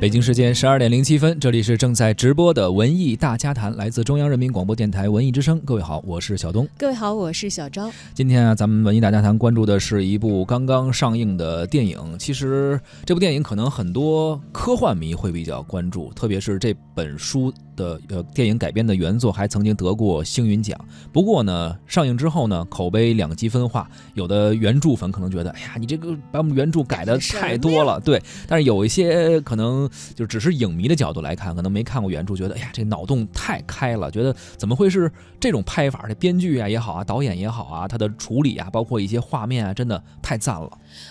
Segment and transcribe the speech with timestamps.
[0.00, 5.58] 北京时间十二点零七分，这里是正在直播的文艺大家谈，来自中央人民广播电台文艺之声。
[5.64, 6.68] 各位好，我是小东。
[6.78, 7.90] 各位好，我是小昭。
[8.14, 11.98] 今天啊，咱们文艺大家谈关注的是一部刚刚上映的电影。
[12.16, 17.52] 其实这部电影可能很多科幻迷会比较关注，特别是这本书。
[17.78, 20.76] 的呃，电影改编的原作还曾经得过星云奖。
[21.12, 23.88] 不过呢，上映之后呢，口碑两极分化。
[24.14, 28.00] 有的原著粉可能觉得，哎呀，你这个把我们原著改的太多了。
[28.00, 35.10] 对，但是有一些可能就只是影迷的角度来看，可能没看过原著，觉得，哎呀，这脑洞太开了，觉得怎么会是
[35.40, 36.04] 这种拍法？
[36.08, 40.70] 这编剧啊也好啊，导演也好啊，他的处理啊，包括一些画面啊，真的太赞了。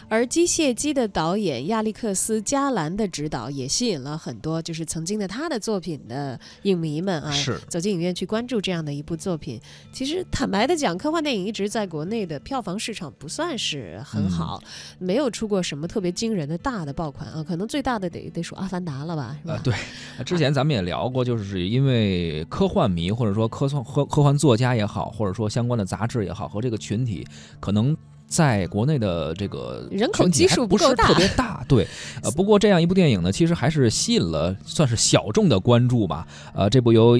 [0.10, 6.40] 而《机械姬》的导演亚历克斯·加兰的指导也吸引了很多就是曾经的他的作品的。
[6.64, 9.60] 影迷们啊，是走进影院去关注这样的一部作品。
[9.92, 14.62] 其实坦白的讲，科幻电影一直在国内的票房市场不算是很好，
[15.00, 17.44] 没有出过什么特别惊人的大的爆款啊。
[17.44, 19.60] 可能最大的得得数《阿凡达》了吧，是吧？
[19.64, 19.74] 对，
[20.26, 27.26] 之前咱们也聊过，就是因为科幻迷或者说科幻科科幻作家也好，或者说相关的杂志也好，和这个群体
[27.60, 27.96] 可能。
[28.30, 31.88] 在国内的这个人口基数不是特别大，对，
[32.22, 37.18] 呃，不过这样一部电影呢，其实还是吸引了算是小众的关注吧，呃，这部由。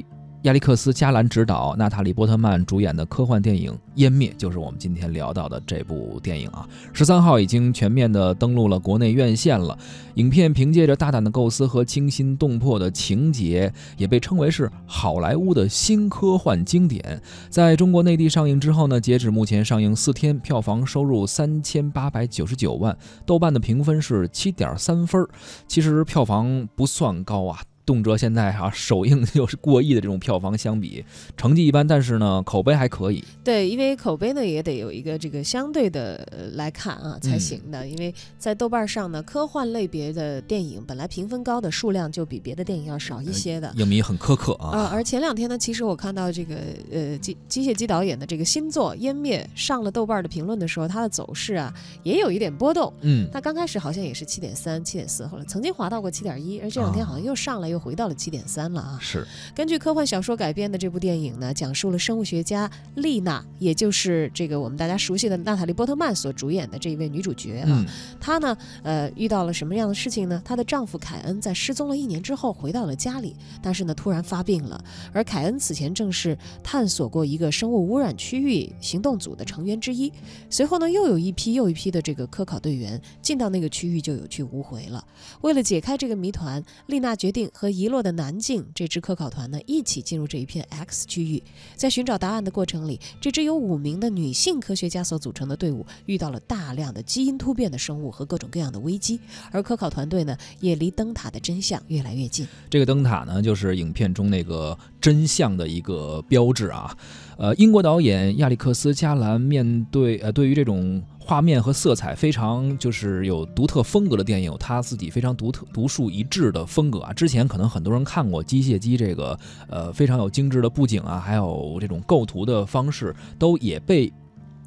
[0.48, 6.66] 亚历克斯·加兰执导、娜塔莉·波特曼主演的科幻电影《湮灭》，就是我们今天聊到的这部电影啊。
[6.94, 9.78] 十三号已经全面的登陆了国内院线了。
[10.14, 17.22] 影片凭借着大胆的构思和惊心动魄的情节，也被称为是好莱坞的新科幻经典。
[17.50, 25.28] 在中国内地上映之后呢，截止目前上映四天，票房收入三千八百九十九万，豆瓣的评分是七点三分。
[25.68, 27.60] 其实票房不算高啊。
[27.88, 31.06] 动辄现在哈首映就是过亿的这种票房相比，
[31.38, 33.24] 成绩一般，但是呢口碑还可以。
[33.46, 37.88] 对，因为口碑呢也得有一个这个相对的来看啊才行的。
[37.88, 44.68] 因为在豆瓣上呢，科幻类别的电影本来评分高的数量就比别的电影要少一些的，影迷很苛刻啊。
[44.72, 46.58] 啊，而前两天呢，其实我看到这个
[46.92, 52.92] 呃机机械姬导演的这个新作《湮灭》上了豆瓣的评论的时候，它的走势啊也有一点波动。
[53.00, 57.77] 嗯，它刚开始好像也是七点三、七点四，后来曾经滑到过七点一，而这两天好像又上来又。
[57.78, 59.00] 回到了七点三了啊！
[59.02, 67.86] 是根据科幻小说改编的这部电影呢，讲述了生物学家丽娜，也就是这个我们大家熟悉的娜塔莉波特曼所主演的这一位女主角啊。
[68.20, 70.42] 她呢，呃，遇到了什么样的事情呢？
[70.44, 74.84] 她的丈夫凯恩在失踪了一年之后回到了家里，但是呢，突然发病了。
[75.14, 80.12] 而凯恩此前正是探索过一个生物污染区域行动组的成员之一。
[80.50, 85.04] 随后呢，又有一批又一批的这个科考队员进到那个区域就有去无回了。
[85.42, 91.44] 为了解开这个谜团，丽娜决定和和遗落的南境这支科考团呢，一起进入这一片 X 区域，
[91.76, 99.20] 在寻找答案的过程里，这支由五名的女性科学家所组成的队伍遇到了大量的基因突变的生物和各种各样的危机，
[99.52, 102.48] 而科考团队呢，也离灯塔的真相越来越近。
[102.70, 106.98] 这个灯塔呢，就是影片中那个真相的一个标志啊。
[107.38, 111.02] 呃，英国导演亚历克斯·加兰面对呃，对于这种。
[111.20, 117.12] 画面和色彩非常就是有独特风格的电影，有他自己非常独特、独树一帜的风格啊。
[117.12, 119.38] 之前可能很多人看过《机械姬》这个，
[119.68, 124.10] 呃，非常有精致的布景啊，还有这种构图的方式，都也被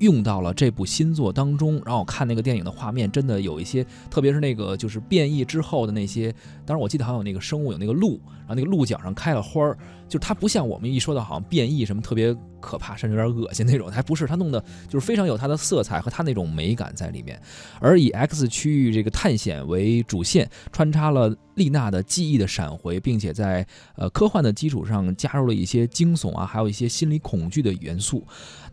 [0.01, 1.77] 用到了这部新作当中。
[1.77, 6.31] 然后我看那个电影的画面，真的有一些，特别是那个就是变异之后的那些，
[6.67, 9.79] 当然我记得还有那个生物有那个鹿，然后那个鹿角上开了花儿，
[10.11, 12.37] 就它不像我们一说的好像变异什么特别。
[12.63, 17.41] 可怕，甚至有点恶心那种，还不是他弄的，就是非常有它的色彩和它那种美感在里面。
[17.81, 23.67] 而以 X 区域这个探险为主线，穿插了丽娜的记忆的闪回，并且在
[23.97, 28.23] 呃科幻的基础上加入了一些惊悚啊，还有一些心理恐惧的元素。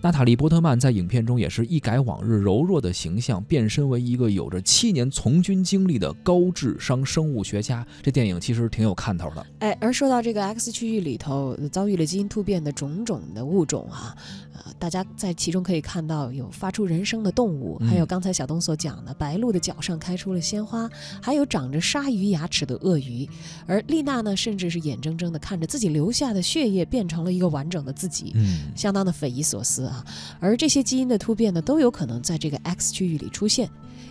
[0.02, 7.88] 娜塔莉波特曼在影片中也是一改往日柔弱的形象，变身为一个有着七年从军经历的高智商生物学家。
[8.04, 9.46] 这电影其实挺有看头的。
[9.59, 11.26] 哎，而说到这个 X 区域里头
[11.71, 13.89] 遭遇了基因突变的种种的物种。
[13.91, 14.15] 啊，
[14.53, 20.89] 呃，大家在其中可以看到有发出人声的动物，还有刚才小东所讲的白鹭的脚上开出了鲜花，
[21.21, 23.27] 还有长着鲨鱼牙齿的鳄鱼。
[23.65, 30.06] 而丽娜呢，甚至是眼睁睁的看着自己留下的血液变成了一个完整的自己，嗯，相当的匪夷所思啊。
[30.39, 33.69] 而这些基因的突变呢，都有可能在这个 X 区域里出现。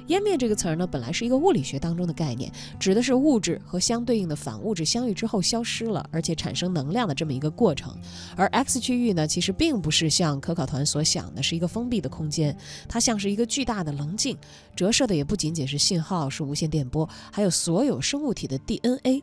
[0.09, 7.97] 湮灭这个词儿呢，本来是一个物理学当中的概念，指的是物质和相对应的反物质相遇之后消失了，而且产生能量的这么一个过程。
[8.37, 12.57] 而 X 区域呢，其实并不是像科考团所想的是一个封闭的空间，
[12.89, 14.37] 它像是一个巨大的棱镜，
[14.77, 19.23] 折射的也不仅仅是信号，是无线电波，还有所有生物体的 DNA。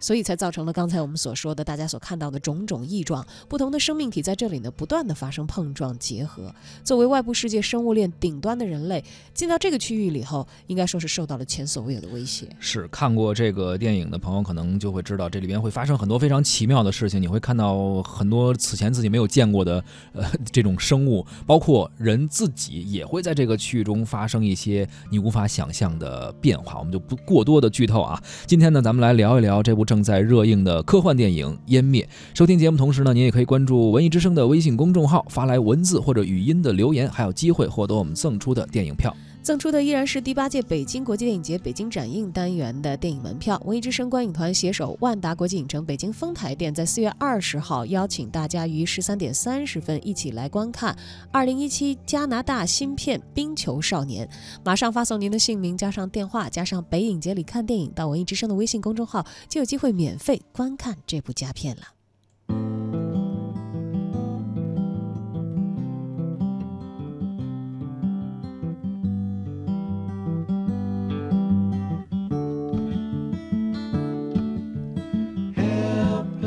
[0.00, 3.24] 所以才造成了刚才我们所说的大家所看到的种种异状。
[3.48, 6.52] 不同的生命体在这里呢，不断的发生碰撞结合。
[6.82, 9.04] 作为外部世界生物链顶端的人类，
[9.34, 12.48] 进到这个区域里后，应该说是受到了前所未有的威胁。
[12.58, 17.20] 是看过这个电影的朋友，可能就会知道这里边会发生很多非常奇妙的事情。
[17.20, 26.78] 你会看到很多此前自己没有见过的呃这种生物，包括人自己也会在这个区域中发生一些你无法想象的变化。
[26.78, 28.22] 我们就不过多的剧透啊。
[28.46, 32.08] 今天呢，咱们来聊一聊这部正在热映的科幻电影《湮灭》。
[32.38, 39.12] 收听节目同时呢，您也可以关注文艺之声的微信公众号，发来文字或者语音的留言，还有机会获得我们赠出的电影票。
[39.42, 43.60] 赠出的依然是第八届北京国际电影节北京展映单元的电影门票。
[43.64, 50.96] 文艺之声观影团携手万达国际影城北京丰台店，在四月二十号邀请大家于十三点三十分一起来观看
[51.32, 54.26] 二零一七加拿大新片《冰球少年》。
[54.62, 61.82] 马上发送您的姓名加上电话加上北影节里看电影到文艺之声的微信公众号，就有机会免费观看这部佳片了。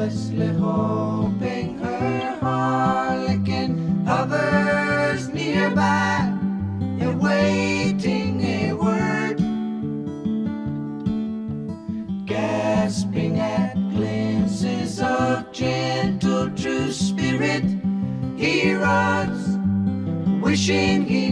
[0.04, 6.30] Helplessly hoping her harlequin hovers nearby,
[7.02, 9.38] awaiting a word,
[12.26, 17.64] gasping at glimpses of gentle true spirit.
[18.36, 19.58] He runs,
[20.44, 21.23] wishing he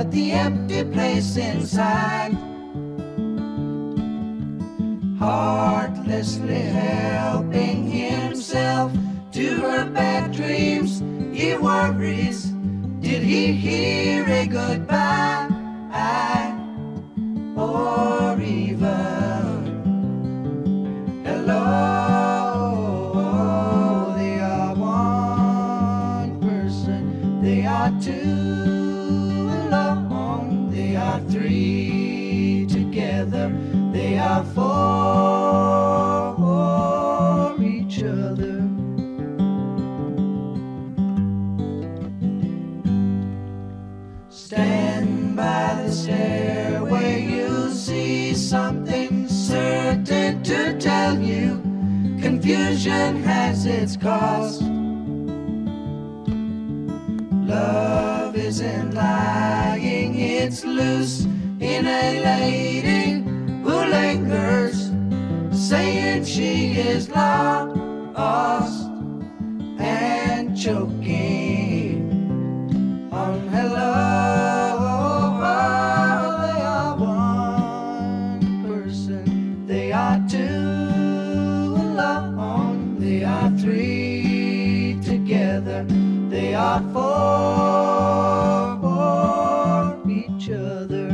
[0.00, 2.32] at the empty place inside.
[5.18, 8.92] Heartlessly helping himself
[9.32, 11.00] to her bad dreams,
[11.38, 12.46] he worries.
[13.00, 15.48] Did he hear a goodbye?
[17.56, 18.09] Or oh, even
[52.82, 54.62] Has its cost.
[57.44, 61.26] Love isn't lying, it's loose
[61.60, 63.20] in a lady
[63.62, 64.90] who lingers,
[65.52, 67.10] saying she is
[83.60, 85.84] three together,
[86.30, 91.10] they are four for each other.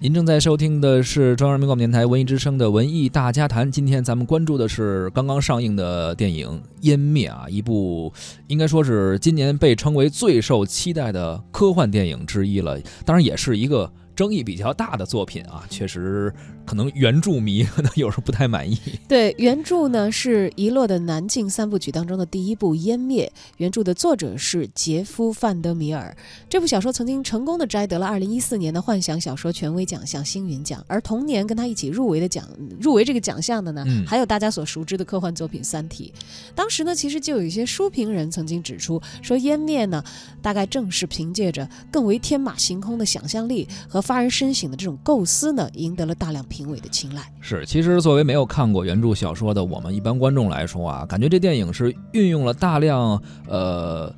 [0.00, 3.70] 您正在收听的是中央人民广播电台文艺之声的文艺大家谈。
[3.70, 8.12] 今天咱们关注的是刚刚上映的电影《湮灭》啊，一部
[8.46, 12.78] 应该说是今年被称为最受期待的科幻电影之一了。
[13.06, 16.32] 当然，也是一个争议比较大的作品啊，确实
[16.64, 18.78] 可能原著迷 可能有时候不太满意。
[19.06, 26.16] 对，原著呢是《遗落的南境》三部曲当中的第一部《湮灭》，原著的作者是杰夫·范德米尔。
[26.48, 32.48] 这部小说曾经成功的摘得了2014年的幻想小说权威奖项星云奖，而同年跟他一起入围的奖
[32.80, 36.12] 入围这个奖项的呢，嗯还有大家所熟知的科幻作品《三体》。
[36.54, 40.02] 当时呢，其实就有一些书评人曾经指出，说《湮灭》呢，
[40.40, 47.22] 大概正是凭借着更为天马行空的想象力和发人深省的这种构思呢，赢得了大量评委的青睐。
[47.40, 54.14] 是，其实作为没有看过原著小说的我们一般观众来说啊，感觉这电影是运用了大量呃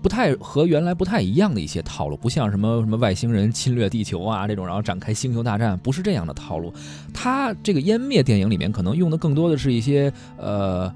[0.00, 6.72] 不太和原来不太一样的一些套路，不像什么什么外星人侵略地球啊这种，然后展开星球大战，不是这样的套路。
[7.12, 10.94] 它这个湮灭电影里面可能用的更多的是一些呃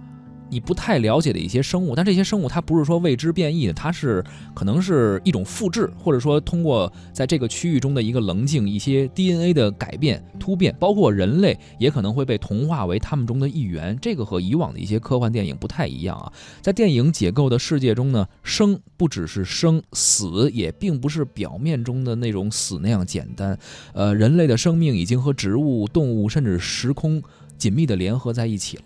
[0.50, 4.24] 你不太了解的一些生物，但这些生物它不是说未知变异的，它是
[4.54, 13.98] 可能是一种复制，或者说通过在这个区域中的一个棱镜，一些 DNA 的改变突变，包括人类也可能会被同化为他们中的一员。
[14.00, 23.58] 这个和以往的一些科幻电影不太一样啊，在电影解构的世界中呢，生不只是生，死也并不是表面中的那种死那样简单。
[23.92, 27.22] 呃，人类的生命已经和植物、动物甚至时空
[27.58, 28.84] 紧密的联合在一起了。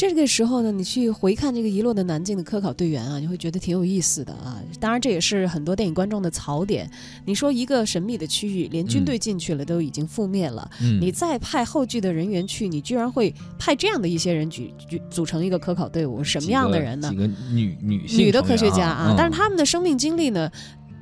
[0.00, 4.58] 这个时候呢，你去回看这个遗落的南京的科考队员啊，你会觉得挺有意思的啊。
[4.80, 6.90] 当然，这也是很多电影观众的槽点。
[7.26, 10.70] 你说一个神秘的区域，连军队进去了都已经覆灭了，
[11.02, 17.10] 你再派后续的人员去，你居然会派这样的一些人举举组成一个科考队伍，什么样的人呢？
[17.10, 20.50] 几个女女性女的科学家啊，但是他们的生命经历呢？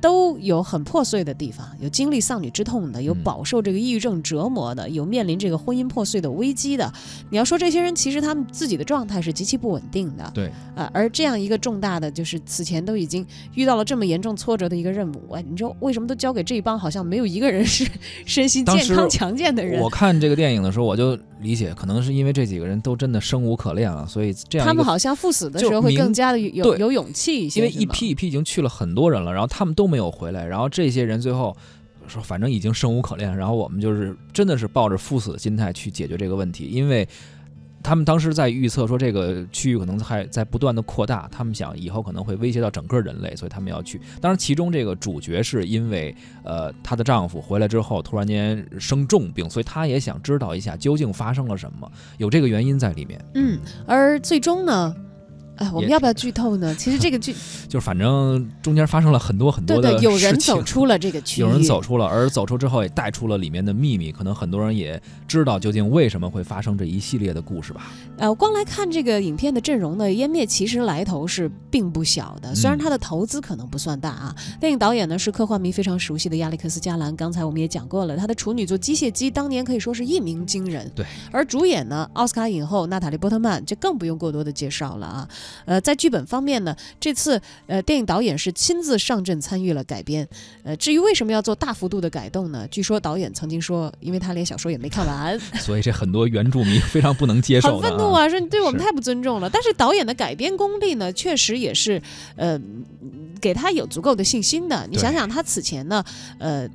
[0.01, 6.91] 都有很破碎的地方，有经历丧女之痛的，有饱受这个抑郁症折磨的，有面临这个婚姻破碎的危机的。
[7.29, 10.31] 你要说这些人，其实他们自己的状态是极其不稳定的。
[10.33, 13.25] 对啊，而这样一个重大的，就是此前都已经
[13.55, 17.85] 遇到了这么严重挫折的一个任务，哎，你说为什么都交给这一帮好像没有一个人是
[18.25, 19.81] 身心健康强健的人？
[19.81, 31.55] 我看这个电影的时候，我就理解，可能是因为这几个人都真的生无可恋了，所以这样他们好像赴死的时候会更加的有有勇气一些，因为一批一批已经去了很多人了，然后他们都没有回来，然后这些人最后
[32.07, 37.07] 说反正已经生无可恋，然后我们就是真的是抱着赴死的心态去解决这个问题，因为
[37.81, 44.01] 他们当时在预测说这个区域可能还在不断的扩大，他们想以后可能会威胁到整个人类，所以他们要去。
[44.19, 53.23] 当然，其中这个主角是因为呃她的丈夫回来之后突然间生重病，所以她也想知道一下究竟发生了什么，有这个原因在里面。
[53.35, 54.93] 嗯，而最终呢？
[55.59, 56.73] 哎，我们要不要剧透呢？
[56.75, 57.35] 其实这个剧
[57.67, 67.91] 就是反正中间发生了很多很多的有人走出了这个 区域，有人走出了，而走出之后也带出了里面的秘密，可能很多人也知道究竟为什么会发生这一系列的故事吧。
[68.17, 74.35] 呃，光来看这个影片的阵容呢，湮灭其实来头是并不小的，虽然它的投资可能不算大啊。
[74.59, 80.89] 电影导演呢是科幻迷非常熟悉的亚历克斯·加兰，刚才我们也讲过了，他的处女作《机械姬》当年可以说是一鸣惊人。
[80.95, 85.27] 对，而主演呢，奥斯卡影后娜塔莉·波特曼就更不用过多的介绍了啊。
[85.65, 86.19] 呃，在剧本。
[86.29, 90.27] 方面呢，这次呃，电影导演是亲自上阵参与了改编。
[90.63, 92.67] 呃，至于为什么要做大幅度的改动呢？
[92.69, 99.49] 据说导演曾经说，因为他连小说也没看完， 所以这很多原著迷非常不能接受，很愤怒啊，说你对我们太不尊重了。
[99.49, 101.99] 但是导演的改编功力呢，确实也是
[102.35, 102.59] 呃，
[103.41, 104.85] 给他有足够的信心的。
[104.91, 106.03] 你想想，他此前呢，
[106.37, 106.69] 呃。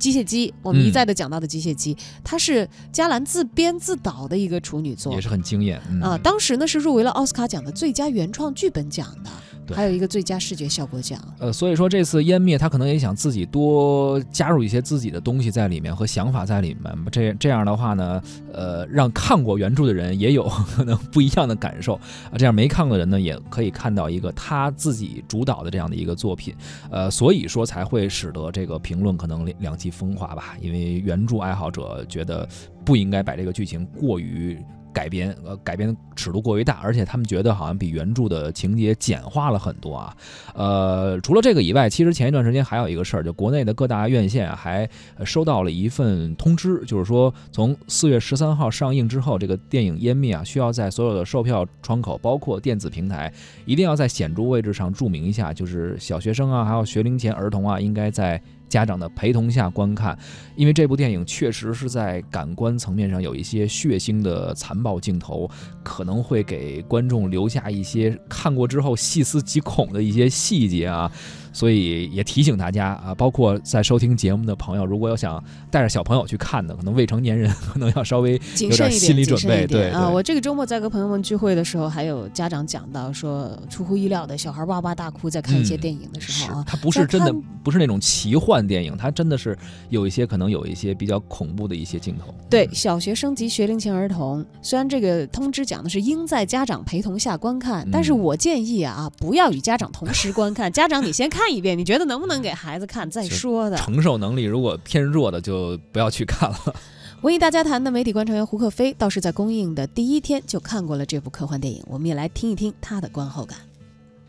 [0.00, 6.18] 机械姬，我们一再的讲到的机械姬，她是加兰自编自导的一个处女作，也是很惊艳啊。
[6.18, 9.30] 当时呢是入围了奥斯卡奖的最佳原创剧本奖的。
[9.74, 11.20] 还有一个最佳视觉效果奖。
[11.38, 16.94] 呃，所以说这次湮灭，他可能也想自己多加入一些自己的东西在里面和想法在里面。
[17.10, 18.22] 这这样的话呢，
[18.52, 21.94] 呃，让看过原著的人也有可能不一样的感受
[22.30, 22.36] 啊。
[22.36, 26.54] 这样没看过的人呢，也可以看到一个他自己主导的这样的一个作品。
[26.90, 30.56] 呃，所以说才会使得这个评论可能两极分化吧。
[30.60, 32.48] 因为原著爱好者觉得
[32.84, 34.58] 不应该把这个剧情过于。
[34.92, 40.16] 改编呃，改编的尺度过于大，而且他们觉得好像比原著的情节简化了很多啊。
[40.54, 44.88] 呃，除了这个以外，其实前一段时间还有一个事儿，就国内的各大院线还
[45.24, 53.32] 收到了一份通知，就是说从四月十三号上映之后，这个电影《湮灭》啊，需要在所有的售票窗口，包括电子平台，
[53.64, 58.40] 一定要在显著位置上注明一下，就是小学生啊，还有学龄前儿童啊，应该在。
[58.70, 60.18] 家长的陪同下观看，
[60.56, 65.50] 因为这部电影确实是在感官层面上有一些血腥的残暴镜头，
[65.82, 71.10] 可能会给观众留下一些看过之后细思极恐的一些细节啊。
[71.52, 79.66] 所以也提醒大家啊，包括在收听节目的朋友，如果有想带着小朋友去看的，可能未成年人可能要稍微谨慎一点，心理准备。
[79.66, 92.32] 对啊，我这个周末在跟朋友们聚会的时候，还有家长讲到说，出乎意料的小孩哇哇大哭，在看一些电影的时候啊，他不是真的，不是那种奇幻电影，他真的是有一些可能有一些比较恐怖的一些镜头。
[92.48, 101.39] 对，小学生及学龄前儿童，虽然这个通知讲的是应在家长陪同下观看，但是我建议啊，不要与家长同时观看，家长你先看。
[101.40, 103.76] 看一遍，你觉得能不能给孩子看再说的？
[103.78, 106.74] 承受能力如果偏弱的，就不要去看了。
[107.22, 113.58] 文艺大家谈的媒体观察员胡克飞倒是在公映的第一天就看过了这部科幻电影，我们也来听一听他的观后感。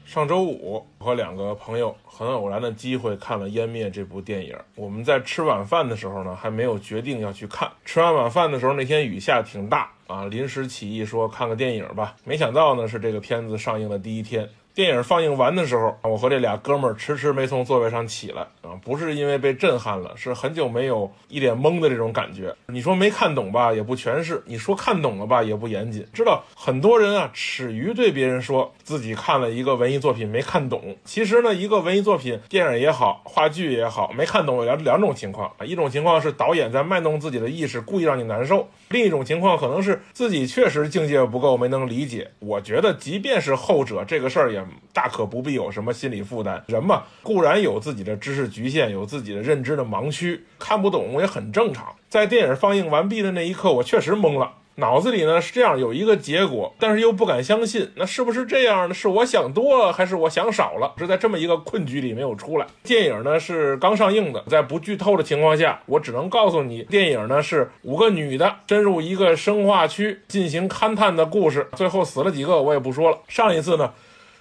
[0.05, 4.55] 上周五和两个朋友很偶然的机会看了《湮灭》这部电影。
[4.75, 7.69] 我们在吃晚饭的时候呢，还没有决定要去看。
[7.83, 12.15] 吃完晚饭的时候，那天雨下挺大啊，临时起意说看个电影吧。
[12.23, 14.47] 没想到呢，是这个片子上映的第一天。
[14.73, 22.55] 电影放映完的时候，我和这俩哥们儿迟迟没从座位上起来啊，不是因为被震撼了，是很久没有一脸懵的这种感觉。
[22.67, 26.07] 你说没看懂吧，也不全是；你说看懂了吧，也不严谨。
[26.13, 30.95] 知道很多人啊，耻于对别人说自己看了一个文艺作品没看懂。
[31.03, 35.65] 其实呢，一个文艺作品，电影也好，话剧也好，没看懂有两两种情况啊。
[35.65, 42.31] 一种情况是导演在卖弄自己的意识，故意让你难受；另一种情况可能是自己确实境界不够，没能理解。
[42.39, 46.63] 我觉得，即便是后者，这个事儿也大可不必有什么心理负担。
[46.67, 51.95] 人嘛，固然有自己的知识局限，有自己的认知的盲区，看不懂也很正常。
[52.09, 54.53] 在电影放映完毕的那一刻，我确实懵了。
[54.75, 58.93] 脑子里呢是这样有一个结果，但是又不敢相信，那是不是这样呢？
[58.93, 60.93] 是我想多了，还是我想少了？
[60.97, 62.65] 是在这么一个困局里没有出来。
[62.83, 73.17] 电影呢是刚上映的，在不剧透的情况下，我只能告诉你，电影呢是五个女的深入一个生化区进行勘探的故事，最后死了几个我也不说了。
[73.27, 73.91] 上一次呢。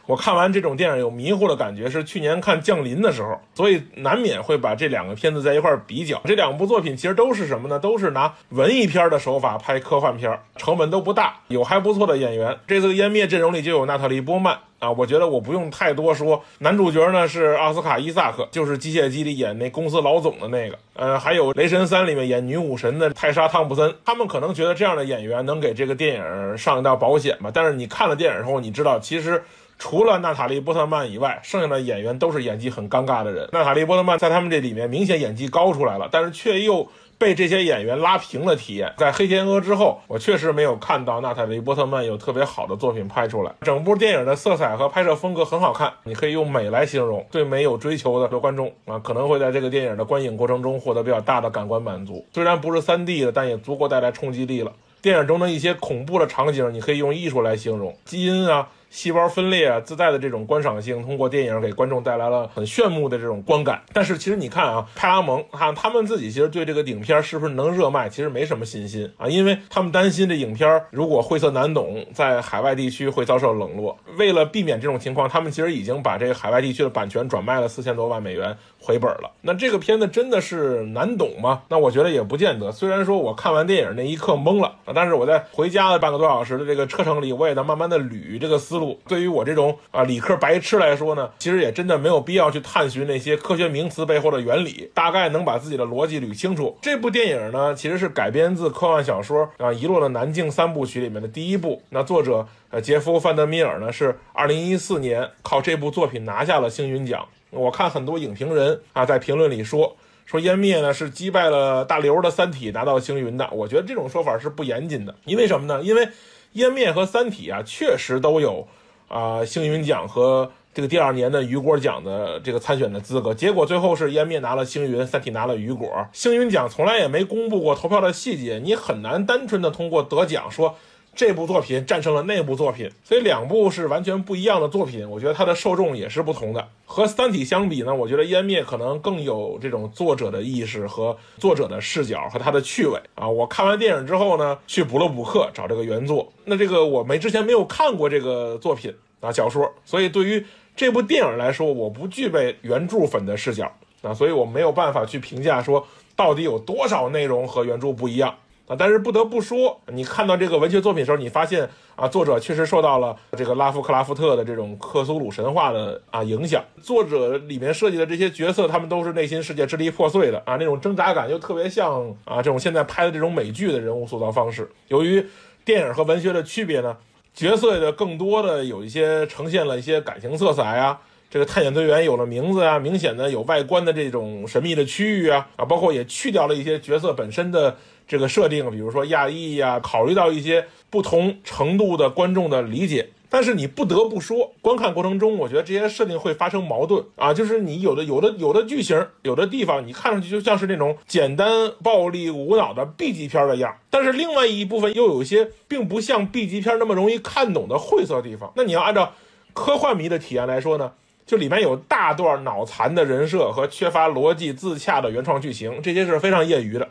[0.07, 6.21] 我看完这种电影有迷糊的感觉，是去年看《降临》的时候，所以难免会把这两个片子在一块比较。
[6.25, 7.79] 这两部作品其实都是什么呢？
[7.79, 12.59] 都是拿文艺片的手法拍科幻片，成本都不大，有还不错的演员。
[12.67, 16.43] 这次《湮灭》阵容里就有娜塔莉波曼啊，我觉得我不用太多说。
[16.59, 20.77] 男主角呢是奥斯卡伊萨克，就是《机械姬》里演那公司老总的那个。
[20.95, 23.95] 呃，还有《雷神三》里面演女武神的泰莎汤普森。
[24.05, 27.51] 他们可能觉得这样的演员能给这个电影上一道保险吧？
[27.55, 29.43] 但是你看了电影之后，你知道其实。
[29.83, 33.49] 除了娜塔莉波特曼以外，剩下的演员都是演技很尴尬的人。
[33.51, 36.87] 娜塔莉波特曼在他们这里面明显演技高出来了，但是却又
[37.21, 38.91] 被这些演员拉平了体验。
[38.97, 43.53] 在《黑天鹅》之后，我确实没有看到娜塔莉波特曼有特别好的作品拍出来。
[43.61, 47.27] 整部电影的色彩和拍摄风格很好看，你可以用美来形容。
[47.31, 52.25] 对美有追求的观众啊，可能会在这个电影的观影过程中获得比较大的感官满足。
[52.33, 54.73] 虽然不是 3D 的，但也足够带来冲击力了。
[55.03, 58.67] 电影中的一些恐怖的场景，你可以用艺术来形容，基因啊。
[58.91, 63.81] 细胞分裂啊，自带的这种观赏性，通过电影给观众带来了很炫目的这种观感。
[63.93, 73.97] 但是其实你看啊，派拉蒙哈他们自己其实对这个影片是不是能热卖，其实没什么信心啊，因为他们担心这影片如果晦涩难懂，在海外地区会遭受冷落。
[74.19, 79.31] 为了避免这种情况，他们其实已经把这个海外地区的版权转卖了四千多万美元回本了。
[79.41, 81.63] 那这个片子真的是难懂吗？
[81.69, 82.73] 那我觉得也不见得。
[82.73, 88.99] 虽然说我看完电影那一刻懵了，但是我在回家的半个多小时的这个车程里，我也在慢慢的捋这个思路。
[89.07, 96.77] 对于我这种啊理科白痴来说呢，其实也真的没有必要去探寻那些科学名词背后的原理，大概能把自己的逻辑捋清楚。
[96.83, 101.81] 这部电影呢，其实是改编自科幻小说啊《遗落的南境》三部曲里面的第一部。
[101.91, 107.27] 那作者呃杰夫·范德米尔呢，是二零一四年靠这部作品拿下了星云奖。
[107.51, 113.49] 我看很多影评人啊在评论里说说《湮灭》呢是击败了大刘的《三体》拿到星云的。
[113.53, 115.83] 我觉得这种说法是不严谨的，因为什么呢？
[115.83, 116.07] 因为
[116.55, 118.67] 《湮灭》和《三体》啊确实都有。
[119.09, 126.07] 啊，星云奖和这个第二年的雨果奖的这个参选的资格，结果最后是湮灭拿了星云，三体拿了雨果。
[126.13, 130.77] 星云奖从来也没公布过投票的细节，你很难单纯的通过得奖说。
[131.21, 135.07] 这部作品战胜了那部作品，所以两部是完全不一样的作品。
[135.11, 136.67] 我觉得它的受众也是不同的。
[136.87, 143.29] 和《三体》相比呢，我觉得《湮灭》可能更有这种作者的意识和作者的视角和他的趣味啊。
[143.29, 146.33] 我看完电影之后呢，去补了补课，找这个原作。
[146.47, 150.43] 那这个我没之前没有看过这个作品啊小说，所以对于
[150.75, 158.35] 这部电影来说，我不具备原著粉的视角啊，所以我没有办法去评价说到底有多少内容和原著不一样。
[158.71, 166.65] 啊，但是不得不说，你看到这个文学作品的时候，你发现啊，作者确实受到了这个拉夫克拉夫特的这种克苏鲁神话的啊影响。
[166.81, 174.71] 作者里面设计的这些角色，他们都是内心世界支离破碎的啊，那种挣扎感又特别像啊这种现在拍的这种美剧的人物塑造方式。
[174.87, 175.27] 由于
[175.65, 176.97] 电影和文学的区别呢，
[177.35, 181.01] 角色的更多的有一些呈现了一些感情色彩啊。
[181.29, 187.77] 这个探险队员有了名字啊，明显的有外观的这种神秘的区域啊啊，包括也去掉了一些角色本身的
[188.11, 193.11] 这个设定，比如说亚裔呀，考虑到一些不同程度的观众的理解。
[193.29, 208.53] 但是你不得不说，观看过程中，我觉得这些设定会发生矛盾啊，就是你有的有的有的剧情，有的地方你看上去就像是那种简单暴力无脑的 B 级片的样，但是另外一部分又有一些并不像 B 级片那么容易看懂的晦涩地方。
[208.57, 209.13] 那你要按照
[209.53, 210.91] 科幻迷的体验来说呢？
[211.25, 216.89] 就里面有大段脑残的人设和缺乏逻辑自洽的原创剧情，这些是非常业余的。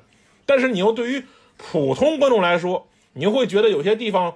[0.50, 1.24] 但是你又对于
[1.58, 4.36] 普通观众来说，你又会觉得有些地方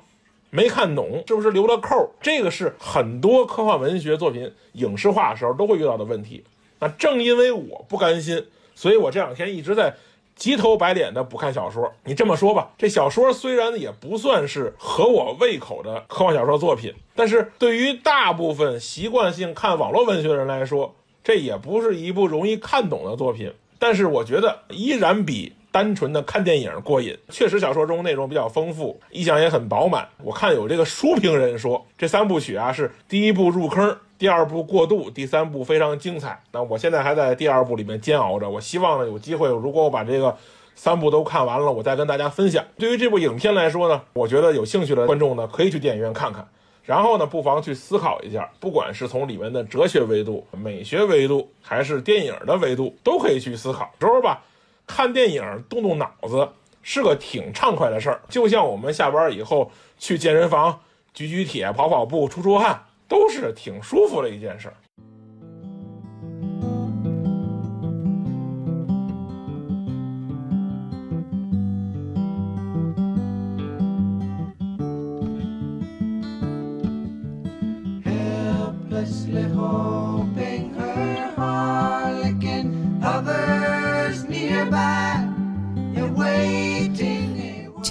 [0.51, 2.11] 没看懂，是不是留了扣？
[2.21, 6.43] 这个是很多科幻文学作品影视化的时候都会遇到的问题。
[6.77, 8.45] 那正因为我不甘心，
[8.75, 9.95] 所以我这两天一直在。
[10.35, 27.17] 急头白脸的不看小说，你这么说吧，这小说虽然也不算是合我胃口的科幻小说作品，但是对于大部分习惯性看网络文学的人来说，这也不是一部容易看懂的作品，但是我觉得依然比单纯的看电影过瘾。
[27.29, 30.07] 确实，小说中内容比较丰富，意象也很饱满。
[30.23, 36.39] 我看有这个书评人说，这三部曲啊是第一部入坑，第二部过渡，第三部非常精彩。
[36.51, 40.37] 那我现在还在第二部里面煎熬着，我希望呢有机会，如果我把这个
[40.75, 42.63] 三部都看完了，我再跟大家分享。
[42.77, 46.47] 对于这部影片来说呢，我觉得有兴趣的观众呢可以去电影院看看。
[46.83, 53.89] 然后呢，不妨去思考一下，不管是从里面的哲学维度、美学维度，还是电影的维度，都可以去思考。
[54.01, 54.43] 时候吧，
[54.85, 56.49] 看电影动动脑子
[56.81, 60.79] 是个挺畅快的事儿，就像我们下班以后去健身房
[61.13, 64.75] 举举铁、跑跑步、出出汗，都是挺舒服的一件事儿。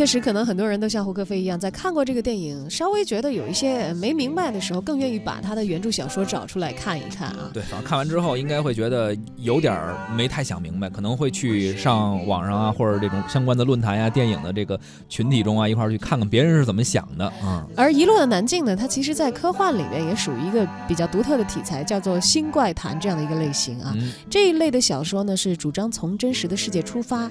[0.02, 7.48] 确实，可能很多人都像胡可飞一样，在看过这个电影，稍微觉得有一些没明白的时候，更愿意把他的原著小说找出来看一看啊。
[7.54, 14.76] 对，反正看完之后，应该会觉得有点儿没太想明白，可能会去上网上啊，或者这种相关的论坛呀、电影的这个
[15.08, 17.64] 群体中啊，一块儿去看看别人是怎么想的啊。
[17.76, 23.92] 而《遗落的南境》呢，它其实在科幻里面也属于一个比较独特的题材，叫做新怪谈这样的一个类型啊。
[23.94, 27.30] 嗯这一类的小说呢，是主张从真实的世界出发，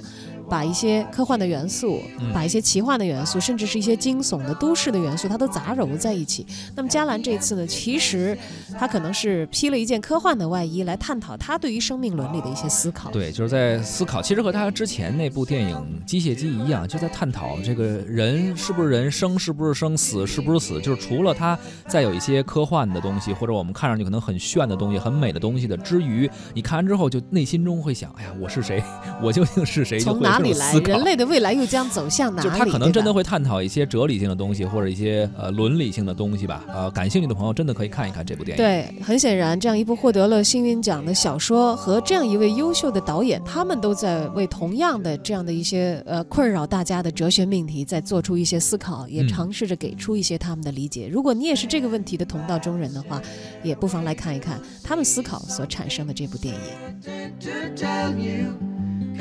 [0.52, 6.46] 把一些科幻的元素，嗯把一些奇幻的元素，甚至是一些惊悚的都市的元素，它都杂糅在一起。
[6.76, 8.38] 那么加兰这次呢，其实
[8.78, 13.10] 他可能是披了一件科幻的外衣，来探讨他对于生命伦理的一些思考。
[13.12, 20.82] 对，就是在思考，其实和他之前那部电影《机械姬》一样，就在探讨这个人是不是人，生是不是生，死是不是死。
[20.82, 28.84] 就是除了他再有一些科幻的东西，或者我们看上去可能很炫的东西、很美的东西的之余，你看完之后就内心中会想：哎呀，我是谁？
[29.24, 29.98] 我究竟是谁？
[29.98, 30.94] 就从会有哪里来？
[30.94, 32.50] 人类的未来又将走向哪里？
[32.50, 36.64] 就他可能真的会探讨一些哲理性的东西，或者一些呃伦理性的东西吧。
[36.68, 38.64] 呃，感兴趣的朋友真的可以看一看这部电影。
[38.64, 51.08] 对，很显然，这样一部获得了星云奖的小说和这样一位优秀的导演，他们都在为同样的这样的一些呃困扰大家的哲学命题，在做出一些思考，也嗯尝试着给出一些他们的理解。
[51.08, 53.22] 如果你也是这个问题的同道中人的话，
[53.64, 56.62] 也不妨来看一看他们思考所产生的这部电影。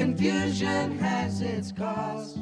[0.00, 2.38] Confusion has its cost.